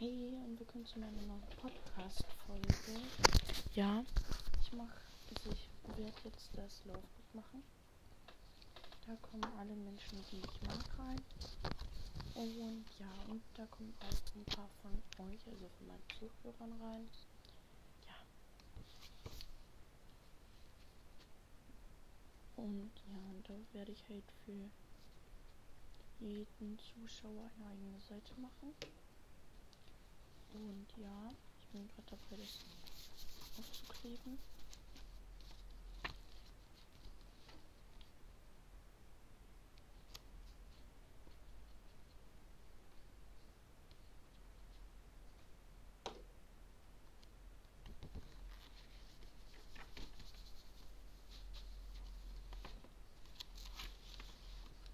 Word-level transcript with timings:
Hey 0.00 0.38
und 0.44 0.60
willkommen 0.60 0.86
zu 0.86 1.00
meiner 1.00 1.20
neuen 1.22 1.42
Podcast-Folge. 1.60 2.68
Ja, 3.74 4.04
ich 4.62 4.72
mache, 4.72 5.00
also 5.28 5.50
ich 5.50 5.68
werde 5.96 6.12
jetzt 6.22 6.50
das 6.52 6.84
Laufbuch 6.84 7.34
machen. 7.34 7.64
Da 9.08 9.16
kommen 9.16 9.42
alle 9.58 9.74
Menschen, 9.74 10.24
die 10.30 10.36
ich 10.36 10.62
mag, 10.68 10.98
rein. 11.00 11.20
Und 12.36 12.84
ja, 13.00 13.10
und 13.28 13.42
da 13.54 13.66
kommen 13.66 13.92
auch 13.98 14.36
ein 14.36 14.44
paar 14.44 14.70
von 14.82 14.92
euch, 15.26 15.44
also 15.48 15.68
von 15.68 15.88
meinen 15.88 16.04
Zuhörern 16.16 16.80
rein. 16.80 17.08
Ja. 18.06 18.14
Und 22.54 22.92
ja, 23.08 23.18
und 23.34 23.48
da 23.48 23.54
werde 23.72 23.90
ich 23.90 24.08
halt 24.08 24.30
für 24.44 24.70
jeden 26.20 26.78
Zuschauer 26.78 27.50
eine 27.58 27.70
eigene 27.72 28.00
Seite 28.00 28.40
machen. 28.40 28.76
Und 30.52 30.86
ja, 30.96 31.30
ich 31.60 31.66
bin 31.68 31.88
gerade 31.88 32.10
dabei, 32.10 32.36
das 32.42 32.64
aufzukleben. 33.58 34.38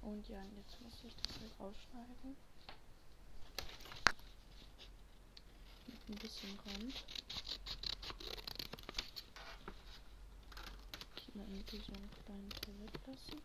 Und 0.02 0.28
ja, 0.28 0.42
jetzt 0.56 0.80
muss 0.82 0.92
ich 1.02 1.16
das 1.16 1.40
halt 1.40 1.52
rausschneiden. 1.58 2.36
Ein 6.08 6.14
bisschen 6.16 6.58
Rand. 6.66 7.04
Mal 11.36 11.46
irgendwie 11.50 11.78
so 11.78 11.92
einen 11.92 12.10
kleinen 12.24 12.48
Teil 12.50 12.74
weglassen. 12.78 13.42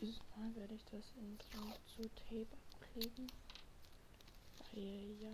Dieses 0.00 0.20
Mal 0.36 0.54
werde 0.54 0.74
ich 0.74 0.77
das 0.90 1.04
in 1.16 1.38
zu 1.94 2.08
Tape 2.14 2.46
abkleben. 2.72 3.26
Weil 4.72 5.16
ja. 5.20 5.28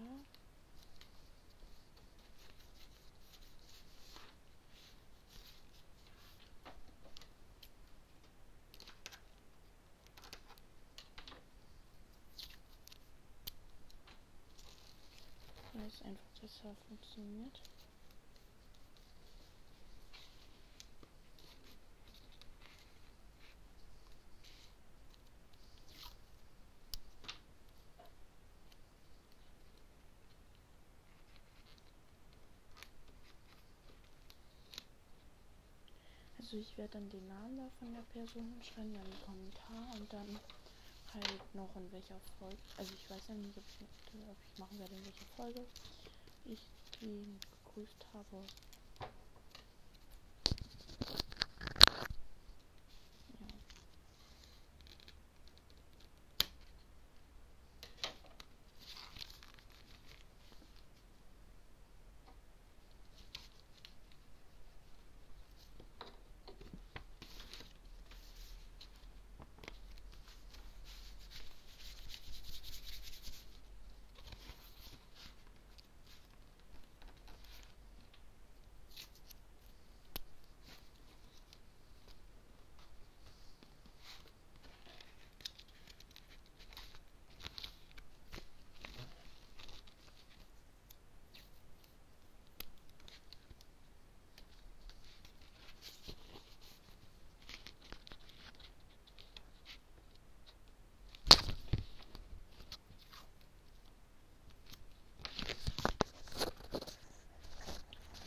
Weil 15.73 15.87
es 15.87 16.03
einfach 16.03 16.41
besser 16.41 16.75
funktioniert. 16.89 17.74
Also 36.55 36.63
ich 36.71 36.79
werde 36.79 36.93
dann 36.93 37.11
den 37.11 37.27
Namen 37.27 37.57
da 37.57 37.69
von 37.81 37.93
der 37.93 38.03
Person 38.13 38.55
schreiben, 38.63 38.95
dann 38.95 39.03
einen 39.03 39.25
Kommentar 39.27 39.93
und 39.99 40.13
dann 40.13 40.39
halt 41.13 41.55
noch 41.55 41.75
in 41.75 41.91
welcher 41.91 42.21
Folge. 42.39 42.57
Also 42.77 42.93
ich 42.95 43.11
weiß 43.11 43.23
ja 43.27 43.35
nicht, 43.35 43.57
ob 43.59 43.65
ich, 43.67 43.89
ob 44.29 44.37
ich 44.53 44.59
machen 44.61 44.79
werde, 44.79 44.95
in 44.95 45.05
welcher 45.05 45.27
Folge 45.35 45.67
ich 46.45 46.61
ihn 47.01 47.41
gegrüßt 47.65 48.07
habe. 48.15 48.45
Ja. 53.41 53.47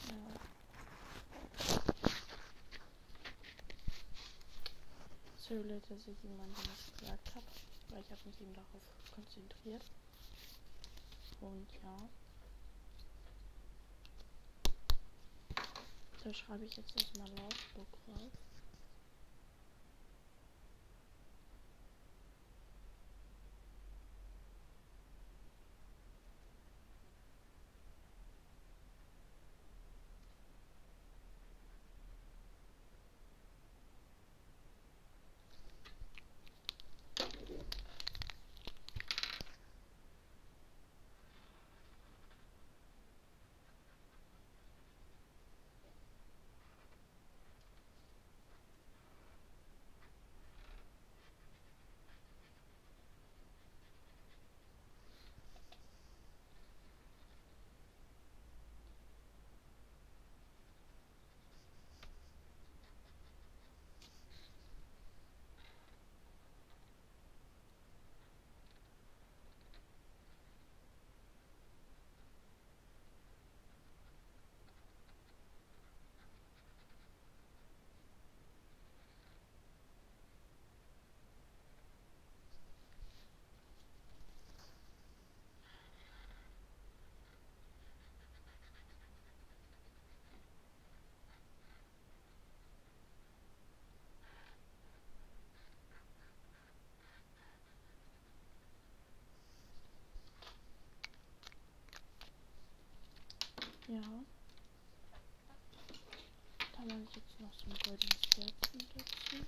Ja. 0.09 0.37
Leute, 5.55 5.95
dass 5.95 6.07
ich 6.07 6.21
jemandem 6.23 6.57
was 6.57 6.99
gesagt 6.99 7.35
habe, 7.35 7.45
weil 7.89 8.01
ich 8.01 8.11
habe 8.11 8.21
mich 8.25 8.41
eben 8.41 8.53
darauf 8.53 8.81
konzentriert. 9.15 9.83
Und 11.39 11.67
ja. 11.83 12.09
Da 16.23 16.33
schreibe 16.33 16.65
ich 16.65 16.75
jetzt 16.75 16.93
erstmal 16.97 17.29
Laufbook 17.29 17.87
drauf. 18.05 18.31
Jetzt 107.67 107.85
noch 107.85 107.85
so 107.85 107.91
ein 107.91 107.97
goldenes 107.97 108.21
Herzchen 108.35 108.87
dazu. 108.95 109.45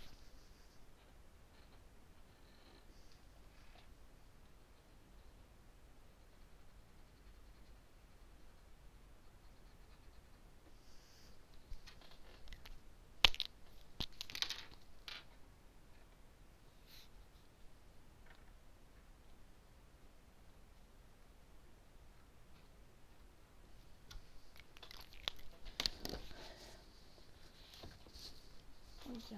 Und 29.10 29.29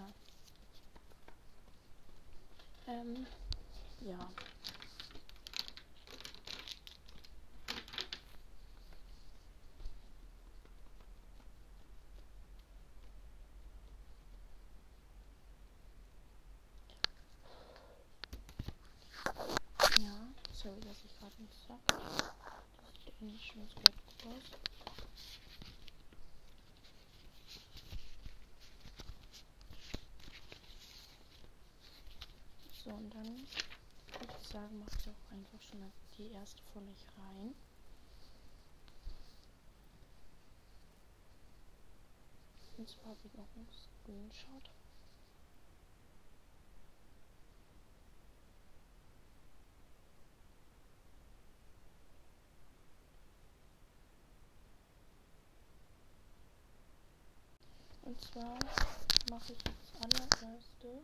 ja. 2.88 2.94
Ähm, 2.94 3.26
ja. 4.02 4.30
Ja, 20.00 20.14
sorry, 20.54 20.80
dass 20.82 20.98
ich 21.06 21.18
gerade 21.20 21.42
nicht 21.42 21.54
sag. 21.68 21.78
Das 21.88 23.14
eigentlich 23.22 23.46
schon 23.46 23.68
gut 23.68 23.94
aus. 24.26 24.71
So, 32.84 32.90
und 32.90 33.14
dann 33.14 33.26
würde 33.26 34.36
ich 34.42 34.48
sagen, 34.48 34.80
macht 34.80 35.06
ihr 35.06 35.12
auch 35.12 35.32
einfach 35.32 35.62
schon 35.62 35.92
die 36.18 36.32
erste 36.32 36.64
von 36.74 36.82
euch 36.88 37.06
rein. 37.16 37.54
Und 42.78 42.90
zwar 42.90 43.10
habe 43.10 43.20
ich 43.24 43.34
noch 43.36 43.46
einen 43.56 43.68
Screenshot. 43.72 44.70
Und 58.02 58.20
zwar 58.22 58.58
mache 59.30 59.54
ich 59.54 59.60
das 59.64 60.02
allererste 60.02 61.04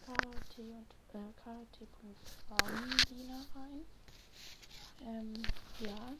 KT 0.00 0.58
und 0.58 0.86
äh, 1.14 1.32
KT.Frauenlina 1.42 3.38
rein. 3.54 3.84
Ähm, 5.06 5.32
ja. 5.80 6.12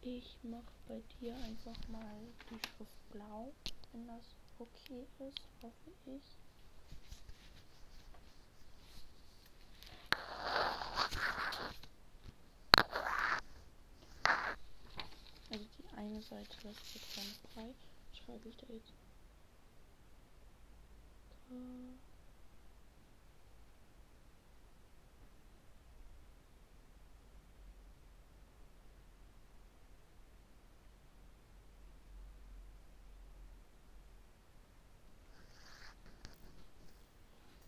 Ich 0.00 0.36
mache 0.44 0.62
bei 0.86 1.02
dir 1.20 1.34
einfach 1.34 1.76
mal 1.88 2.20
die 2.50 2.58
Schrift 2.66 3.10
blau, 3.10 3.52
wenn 3.92 4.06
das 4.06 4.22
okay 4.58 5.06
ist, 5.18 5.42
hoffe 5.60 5.90
ich. 6.06 6.22
Also 15.50 15.64
die 15.78 15.96
eine 15.96 16.22
Seite 16.22 16.56
lässt 16.62 16.92
sich 16.92 17.02
dann 17.16 17.24
frei. 17.52 17.74
Schreibe 18.12 18.48
ich 18.48 18.56
da 18.56 18.66
jetzt. 18.72 18.92
K 21.48 21.54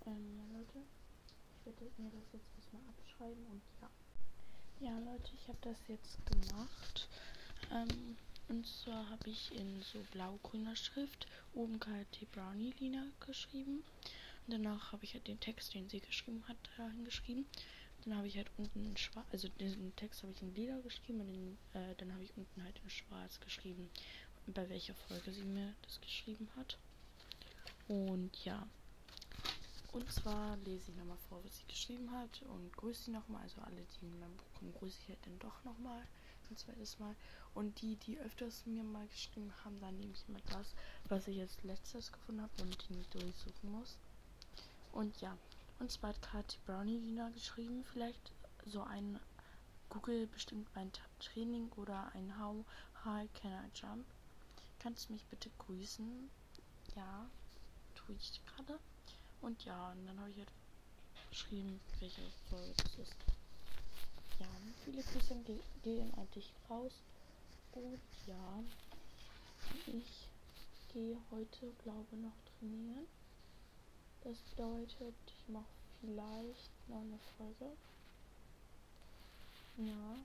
Ähm, 0.06 0.36
ja, 0.36 0.58
Leute. 0.58 0.78
Ich 1.66 1.66
werde 1.66 2.02
mir 2.02 2.10
das 2.10 2.32
jetzt 2.32 2.50
erstmal 2.56 2.82
abschreiben 2.88 3.46
und 3.46 3.62
ja. 3.80 3.90
Ja, 4.80 4.98
Leute, 4.98 5.30
ich 5.34 5.46
habe 5.48 5.58
das 5.60 5.76
jetzt 5.88 6.18
gemacht. 6.26 7.08
Ähm, 7.70 8.16
und 8.48 8.66
zwar 8.66 9.08
habe 9.10 9.28
ich 9.28 9.54
in 9.54 9.82
so 9.82 9.98
blau-grüner 10.10 10.74
Schrift 10.74 11.26
oben 11.54 11.78
KT 11.78 12.30
Brownie 12.32 12.74
Lina 12.80 13.06
geschrieben. 13.20 13.84
Und 14.46 14.54
danach 14.54 14.92
habe 14.92 15.04
ich 15.04 15.14
halt 15.14 15.28
den 15.28 15.38
Text, 15.38 15.74
den 15.74 15.88
sie 15.88 16.00
geschrieben 16.00 16.42
hat, 16.48 16.56
dahin 16.78 17.04
geschrieben. 17.04 17.46
Dann 18.04 18.16
habe 18.16 18.26
ich 18.26 18.36
halt 18.38 18.50
unten 18.56 18.96
schwarz, 18.96 19.26
also 19.30 19.48
diesen 19.48 19.94
Text 19.96 20.22
habe 20.22 20.32
ich 20.32 20.40
in 20.40 20.54
lila 20.54 20.80
geschrieben 20.80 21.20
und 21.20 21.32
den, 21.32 21.58
äh, 21.74 21.94
dann 21.98 22.12
habe 22.14 22.24
ich 22.24 22.34
unten 22.36 22.64
halt 22.64 22.80
in 22.82 22.88
schwarz 22.88 23.38
geschrieben, 23.40 23.90
bei 24.46 24.66
welcher 24.70 24.94
Folge 24.94 25.30
sie 25.32 25.44
mir 25.44 25.74
das 25.82 26.00
geschrieben 26.00 26.48
hat. 26.56 26.78
Und 27.86 28.44
ja. 28.46 28.66
Und 29.92 30.10
zwar 30.12 30.56
lese 30.58 30.90
ich 30.90 30.96
nochmal 30.96 31.18
vor, 31.28 31.42
was 31.44 31.56
sie 31.58 31.66
geschrieben 31.66 32.10
hat 32.12 32.42
und 32.42 32.76
grüße 32.76 33.04
sie 33.04 33.10
nochmal. 33.10 33.42
Also 33.42 33.60
alle, 33.62 33.82
die 33.82 34.06
in 34.06 34.20
meinem 34.20 34.36
Buch 34.36 34.58
kommen, 34.58 34.72
grüße 34.74 34.98
ich 35.02 35.08
halt 35.08 35.26
dann 35.26 35.38
doch 35.40 35.64
nochmal 35.64 36.06
ein 36.48 36.56
zweites 36.56 36.98
Mal. 36.98 37.16
Und 37.54 37.80
die, 37.80 37.96
die 37.96 38.18
öfters 38.18 38.66
mir 38.66 38.84
mal 38.84 39.06
geschrieben 39.08 39.52
haben, 39.64 39.80
dann 39.80 39.96
nehme 39.98 40.12
ich 40.12 40.28
immer 40.28 40.40
das, 40.50 40.74
was 41.08 41.26
ich 41.28 41.36
jetzt 41.36 41.62
letztes 41.64 42.12
gefunden 42.12 42.42
habe 42.42 42.62
und 42.62 42.88
die 42.88 42.94
nicht 42.94 43.12
durchsuchen 43.14 43.70
muss. 43.72 43.96
Und 44.92 45.20
ja, 45.20 45.36
und 45.78 45.90
zwar 45.90 46.10
hat 46.10 46.22
Katy 46.22 46.58
Brownie 46.66 46.98
Lina 46.98 47.30
geschrieben, 47.30 47.84
vielleicht 47.84 48.32
so 48.66 48.82
ein 48.82 49.18
Google 49.88 50.26
bestimmt 50.28 50.68
mein 50.74 50.92
Training 51.18 51.70
oder 51.72 52.12
ein 52.14 52.38
How 52.38 52.64
High 53.04 53.32
Can 53.32 53.52
I 53.52 53.70
Jump. 53.74 54.04
Kannst 54.78 55.08
du 55.08 55.14
mich 55.14 55.26
bitte 55.26 55.50
grüßen? 55.58 56.30
Ja, 56.94 57.28
tue 57.94 58.14
ich 58.14 58.40
gerade. 58.44 58.78
Und 59.42 59.64
ja, 59.64 59.90
und 59.92 60.06
dann 60.06 60.18
habe 60.20 60.30
ich 60.30 60.36
halt 60.38 60.52
geschrieben, 61.30 61.80
welche 61.98 62.22
Folge 62.48 62.72
das 62.76 62.94
ist. 62.98 63.14
Ja, 64.38 64.46
viele 64.84 65.02
Grüße 65.02 65.34
ge 65.46 65.58
gehen 65.82 66.12
an 66.14 66.28
dich 66.34 66.52
raus. 66.68 66.92
Und 67.72 68.00
ja, 68.26 68.62
ich 69.86 70.28
gehe 70.92 71.16
heute, 71.30 71.72
glaube 71.82 72.16
noch 72.16 72.36
trainieren. 72.58 73.06
Das 74.22 74.36
bedeutet, 74.50 75.14
ich 75.26 75.48
mache 75.48 75.64
vielleicht 76.00 76.70
noch 76.88 77.00
eine 77.00 77.18
Folge. 77.36 77.76
Ja. 79.78 80.16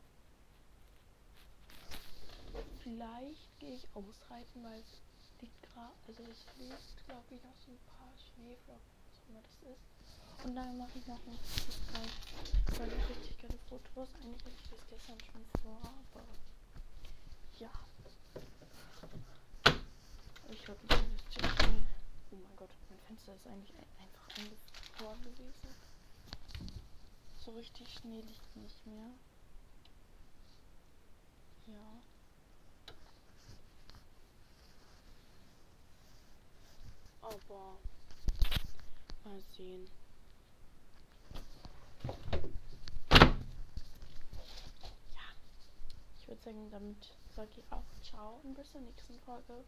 Vielleicht 2.84 3.60
gehe 3.60 3.76
ich 3.76 3.88
ausreiten, 3.94 4.64
weil 4.64 4.80
es 4.80 5.42
liegt 5.42 5.64
gerade, 5.64 5.94
also 6.08 6.24
es 6.24 6.46
liegt, 6.58 7.06
glaube 7.06 7.36
ich, 7.36 7.44
noch 7.44 7.56
so 7.66 7.72
ein 7.72 7.80
paar 7.86 8.14
Schneeflocken, 8.18 8.95
immer 9.30 9.42
das 9.42 9.72
ist. 9.72 10.46
Und 10.46 10.56
dann 10.56 10.78
mache 10.78 10.98
ich 10.98 11.08
noch 11.08 11.20
ein 11.26 11.40
geil, 11.94 12.10
weil 12.78 12.88
ich 12.88 13.10
richtig 13.10 13.42
geile 13.42 13.58
Fotos. 13.70 14.10
Eigentlich 14.22 14.44
hatte 14.44 14.56
ich 14.64 14.70
das 14.70 14.88
gestern 14.90 15.20
schon 15.22 15.46
vor, 15.62 15.80
aber 15.82 16.24
ja. 17.60 17.70
Ich 20.50 20.64
glaube, 20.64 20.80
ich 20.84 20.92
investiere 20.92 21.50
Oh 22.32 22.36
mein 22.36 22.56
Gott, 22.56 22.70
mein 22.90 23.00
Fenster 23.00 23.36
ist 23.36 23.48
eigentlich 23.48 23.76
ein, 23.76 23.86
einfach 23.98 24.28
eingefroren 24.38 25.24
gewesen. 25.24 25.76
So 27.38 27.52
richtig 27.52 27.88
Schnee 27.94 28.22
liegt 28.22 28.56
nicht 28.56 28.86
mehr. 28.86 29.12
Ja. 31.68 32.02
Aber 37.22 37.78
mal 39.26 39.42
sehen. 39.58 39.88
Ja. 45.14 45.28
Ich 46.20 46.28
würde 46.28 46.42
sagen, 46.44 46.70
damit 46.72 47.18
sage 47.36 47.50
ich 47.58 47.64
auch 47.72 47.84
ciao 48.04 48.40
und 48.44 48.54
bis 48.54 48.72
zur 48.72 48.82
nächsten 48.82 49.20
Folge. 49.22 49.66